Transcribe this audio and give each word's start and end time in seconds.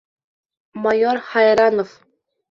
Майор 0.85 1.19
Һайранов. 1.27 1.93